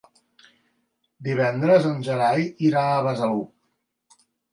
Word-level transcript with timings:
Divendres 1.27 1.85
en 1.89 1.99
Gerai 2.07 2.47
irà 2.71 2.81
a 2.95 3.05
Besalú. 3.09 3.45